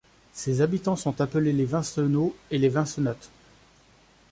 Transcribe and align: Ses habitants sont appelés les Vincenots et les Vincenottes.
Ses 0.33 0.61
habitants 0.61 0.95
sont 0.95 1.21
appelés 1.21 1.53
les 1.53 1.65
Vincenots 1.65 2.35
et 2.49 2.57
les 2.57 2.69
Vincenottes. 2.69 3.29